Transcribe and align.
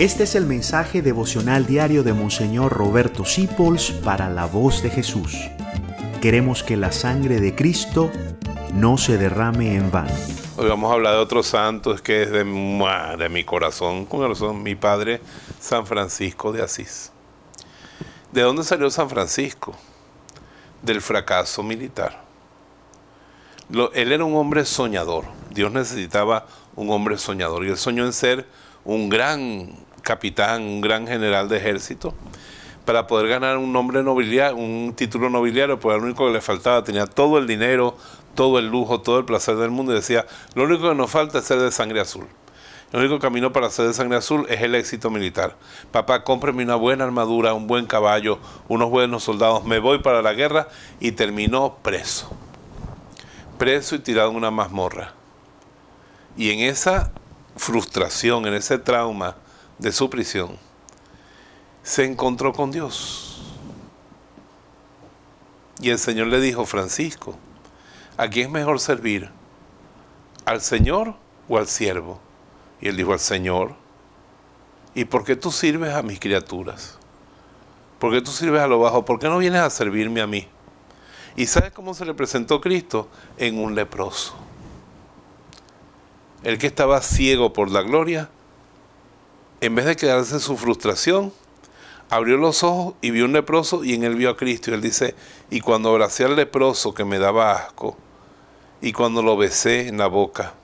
Este 0.00 0.22
es 0.22 0.34
el 0.34 0.46
mensaje 0.46 1.02
devocional 1.02 1.66
diario 1.66 2.02
de 2.02 2.14
Monseñor 2.14 2.72
Roberto 2.72 3.26
Sipols 3.26 3.90
para 3.90 4.30
la 4.30 4.46
voz 4.46 4.82
de 4.82 4.88
Jesús. 4.88 5.36
Queremos 6.22 6.62
que 6.62 6.78
la 6.78 6.90
sangre 6.90 7.38
de 7.38 7.54
Cristo 7.54 8.10
no 8.72 8.96
se 8.96 9.18
derrame 9.18 9.74
en 9.74 9.90
vano. 9.90 10.14
Hoy 10.56 10.66
vamos 10.70 10.90
a 10.90 10.94
hablar 10.94 11.12
de 11.16 11.20
otro 11.20 11.42
santo 11.42 11.94
que 11.96 12.22
es 12.22 12.30
de, 12.30 12.44
de 13.18 13.28
mi 13.28 13.44
corazón, 13.44 14.06
con 14.06 14.26
razón, 14.26 14.62
mi 14.62 14.74
padre 14.74 15.20
San 15.60 15.84
Francisco 15.84 16.50
de 16.50 16.62
Asís. 16.62 17.12
¿De 18.32 18.40
dónde 18.40 18.64
salió 18.64 18.88
San 18.88 19.10
Francisco? 19.10 19.74
Del 20.80 21.02
fracaso 21.02 21.62
militar. 21.62 22.22
él 23.92 24.12
era 24.12 24.24
un 24.24 24.34
hombre 24.34 24.64
soñador. 24.64 25.26
Dios 25.50 25.70
necesitaba 25.70 26.46
un 26.74 26.88
hombre 26.88 27.18
soñador 27.18 27.66
y 27.66 27.68
él 27.68 27.76
soñó 27.76 28.06
en 28.06 28.14
ser 28.14 28.46
un 28.82 29.10
gran 29.10 29.89
capitán, 30.10 30.62
un 30.62 30.80
gran 30.80 31.06
general 31.06 31.48
de 31.48 31.58
ejército, 31.58 32.14
para 32.84 33.06
poder 33.06 33.28
ganar 33.28 33.58
un 33.58 33.72
nombre 33.72 34.02
nobiliario, 34.02 34.56
un 34.56 34.92
título 34.96 35.30
nobiliario, 35.30 35.78
pues 35.78 35.96
lo 35.96 36.02
único 36.02 36.26
que 36.26 36.32
le 36.32 36.40
faltaba, 36.40 36.82
tenía 36.82 37.06
todo 37.06 37.38
el 37.38 37.46
dinero, 37.46 37.96
todo 38.34 38.58
el 38.58 38.66
lujo, 38.66 39.02
todo 39.02 39.20
el 39.20 39.24
placer 39.24 39.54
del 39.54 39.70
mundo 39.70 39.92
y 39.92 39.94
decía, 39.94 40.26
lo 40.54 40.64
único 40.64 40.88
que 40.88 40.96
nos 40.96 41.08
falta 41.08 41.38
es 41.38 41.44
ser 41.44 41.60
de 41.60 41.70
sangre 41.70 42.00
azul. 42.00 42.26
El 42.92 42.98
único 42.98 43.20
camino 43.20 43.52
para 43.52 43.70
ser 43.70 43.86
de 43.86 43.94
sangre 43.94 44.16
azul 44.16 44.46
es 44.48 44.60
el 44.62 44.74
éxito 44.74 45.10
militar. 45.10 45.54
Papá, 45.92 46.24
cómpreme 46.24 46.64
una 46.64 46.74
buena 46.74 47.04
armadura, 47.04 47.54
un 47.54 47.68
buen 47.68 47.86
caballo, 47.86 48.40
unos 48.66 48.90
buenos 48.90 49.22
soldados. 49.22 49.64
Me 49.64 49.78
voy 49.78 50.00
para 50.00 50.22
la 50.22 50.32
guerra 50.32 50.66
y 50.98 51.12
terminó 51.12 51.76
preso. 51.84 52.32
Preso 53.58 53.94
y 53.94 54.00
tirado 54.00 54.30
en 54.30 54.36
una 54.36 54.50
mazmorra. 54.50 55.12
Y 56.36 56.50
en 56.50 56.68
esa 56.68 57.12
frustración, 57.54 58.46
en 58.46 58.54
ese 58.54 58.78
trauma, 58.78 59.36
de 59.80 59.92
su 59.92 60.10
prisión, 60.10 60.58
se 61.82 62.04
encontró 62.04 62.52
con 62.52 62.70
Dios. 62.70 63.42
Y 65.80 65.88
el 65.88 65.98
Señor 65.98 66.26
le 66.26 66.40
dijo, 66.40 66.66
Francisco, 66.66 67.36
¿a 68.18 68.28
quién 68.28 68.46
es 68.46 68.52
mejor 68.52 68.78
servir? 68.78 69.30
¿Al 70.44 70.60
Señor 70.60 71.14
o 71.48 71.56
al 71.56 71.66
siervo? 71.66 72.20
Y 72.80 72.88
él 72.88 72.96
dijo, 72.96 73.14
al 73.14 73.20
Señor. 73.20 73.74
¿Y 74.94 75.06
por 75.06 75.24
qué 75.24 75.36
tú 75.36 75.50
sirves 75.50 75.94
a 75.94 76.02
mis 76.02 76.20
criaturas? 76.20 76.98
¿Por 77.98 78.12
qué 78.12 78.20
tú 78.20 78.30
sirves 78.30 78.60
a 78.60 78.66
lo 78.66 78.80
bajo? 78.80 79.04
¿Por 79.04 79.18
qué 79.18 79.28
no 79.28 79.38
vienes 79.38 79.62
a 79.62 79.70
servirme 79.70 80.20
a 80.20 80.26
mí? 80.26 80.46
¿Y 81.36 81.46
sabes 81.46 81.72
cómo 81.72 81.94
se 81.94 82.04
le 82.04 82.12
presentó 82.12 82.60
Cristo? 82.60 83.08
En 83.38 83.58
un 83.58 83.74
leproso. 83.74 84.34
El 86.42 86.58
que 86.58 86.66
estaba 86.66 87.00
ciego 87.00 87.52
por 87.52 87.70
la 87.70 87.82
gloria, 87.82 88.28
en 89.60 89.74
vez 89.74 89.84
de 89.84 89.96
quedarse 89.96 90.34
en 90.34 90.40
su 90.40 90.56
frustración, 90.56 91.32
abrió 92.08 92.36
los 92.36 92.62
ojos 92.62 92.94
y 93.00 93.10
vio 93.10 93.24
un 93.24 93.32
leproso 93.32 93.84
y 93.84 93.94
en 93.94 94.04
él 94.04 94.16
vio 94.16 94.30
a 94.30 94.36
Cristo. 94.36 94.70
Y 94.70 94.74
él 94.74 94.80
dice, 94.80 95.14
y 95.50 95.60
cuando 95.60 95.90
abracé 95.90 96.24
al 96.24 96.36
leproso 96.36 96.94
que 96.94 97.04
me 97.04 97.18
daba 97.18 97.52
asco, 97.52 97.96
y 98.80 98.92
cuando 98.92 99.22
lo 99.22 99.36
besé 99.36 99.88
en 99.88 99.98
la 99.98 100.06
boca, 100.06 100.54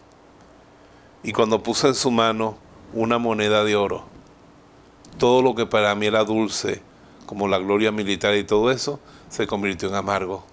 y 1.22 1.32
cuando 1.32 1.62
puse 1.62 1.88
en 1.88 1.94
su 1.94 2.10
mano 2.10 2.56
una 2.94 3.18
moneda 3.18 3.64
de 3.64 3.76
oro, 3.76 4.04
todo 5.18 5.42
lo 5.42 5.54
que 5.54 5.66
para 5.66 5.94
mí 5.94 6.06
era 6.06 6.24
dulce, 6.24 6.82
como 7.26 7.48
la 7.48 7.58
gloria 7.58 7.92
militar 7.92 8.34
y 8.36 8.44
todo 8.44 8.70
eso, 8.70 9.00
se 9.28 9.46
convirtió 9.46 9.88
en 9.88 9.96
amargo. 9.96 10.44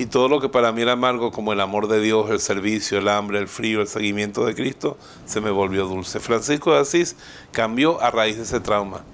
Y 0.00 0.06
todo 0.06 0.30
lo 0.30 0.40
que 0.40 0.48
para 0.48 0.72
mí 0.72 0.80
era 0.80 0.92
amargo, 0.92 1.30
como 1.30 1.52
el 1.52 1.60
amor 1.60 1.86
de 1.86 2.00
Dios, 2.00 2.30
el 2.30 2.40
servicio, 2.40 2.96
el 2.96 3.06
hambre, 3.06 3.38
el 3.38 3.48
frío, 3.48 3.82
el 3.82 3.86
seguimiento 3.86 4.46
de 4.46 4.54
Cristo, 4.54 4.96
se 5.26 5.42
me 5.42 5.50
volvió 5.50 5.84
dulce. 5.84 6.20
Francisco 6.20 6.72
de 6.72 6.78
Asís 6.78 7.16
cambió 7.52 8.00
a 8.00 8.10
raíz 8.10 8.38
de 8.38 8.44
ese 8.44 8.60
trauma. 8.60 9.04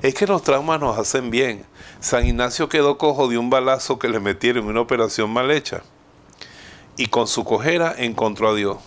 Es 0.00 0.14
que 0.14 0.26
los 0.26 0.42
traumas 0.42 0.80
nos 0.80 0.98
hacen 0.98 1.30
bien. 1.30 1.66
San 2.00 2.26
Ignacio 2.26 2.70
quedó 2.70 2.96
cojo 2.96 3.28
de 3.28 3.36
un 3.36 3.50
balazo 3.50 3.98
que 3.98 4.08
le 4.08 4.18
metieron 4.18 4.64
en 4.64 4.70
una 4.70 4.80
operación 4.80 5.30
mal 5.30 5.50
hecha. 5.50 5.82
Y 6.96 7.08
con 7.08 7.26
su 7.26 7.44
cojera 7.44 7.94
encontró 7.98 8.48
a 8.48 8.54
Dios. 8.54 8.78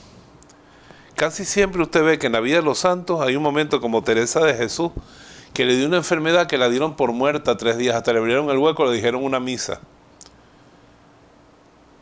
Casi 1.15 1.45
siempre 1.45 1.83
usted 1.83 2.03
ve 2.03 2.17
que 2.17 2.25
en 2.25 2.33
la 2.33 2.39
vida 2.39 2.55
de 2.55 2.63
los 2.63 2.79
santos 2.79 3.21
hay 3.21 3.35
un 3.35 3.43
momento 3.43 3.79
como 3.79 4.01
Teresa 4.01 4.39
de 4.39 4.55
Jesús, 4.55 4.89
que 5.53 5.65
le 5.65 5.77
dio 5.77 5.85
una 5.85 5.97
enfermedad 5.97 6.47
que 6.47 6.57
la 6.57 6.67
dieron 6.67 6.95
por 6.95 7.11
muerta 7.11 7.57
tres 7.57 7.77
días, 7.77 7.95
hasta 7.95 8.11
le 8.11 8.17
abrieron 8.17 8.49
el 8.49 8.57
hueco, 8.57 8.85
le 8.85 8.93
dijeron 8.93 9.23
una 9.23 9.39
misa 9.39 9.81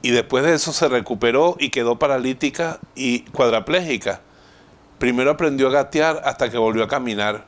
y 0.02 0.12
después 0.12 0.44
de 0.44 0.54
eso 0.54 0.74
se 0.74 0.88
recuperó 0.88 1.56
y 1.60 1.70
quedó 1.70 2.00
paralítica 2.00 2.80
y 2.96 3.22
cuadraplégica. 3.32 4.22
Primero 4.98 5.32
aprendió 5.32 5.68
a 5.68 5.72
gatear 5.72 6.22
hasta 6.26 6.50
que 6.50 6.58
volvió 6.58 6.84
a 6.84 6.88
caminar. 6.88 7.46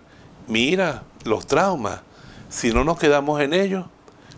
Mira, 0.47 1.03
los 1.23 1.47
traumas, 1.47 2.01
si 2.49 2.73
no 2.73 2.83
nos 2.83 2.99
quedamos 2.99 3.41
en 3.41 3.53
ellos, 3.53 3.85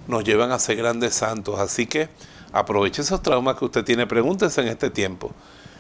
nos 0.08 0.24
llevan 0.24 0.52
a 0.52 0.59
ser 0.59 0.78
grandes 0.78 1.16
santos. 1.16 1.59
Así 1.59 1.88
que 1.88 2.09
aproveche 2.53 3.02
esos 3.02 3.22
traumas 3.22 3.58
que 3.58 3.66
usted 3.66 3.84
tiene, 3.84 4.08
pregúntese 4.08 4.62
en 4.62 4.68
este 4.68 4.90
tiempo, 4.90 5.32